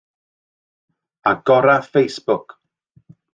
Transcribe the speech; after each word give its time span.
Agora 1.31 1.75
Facebook 1.91 2.49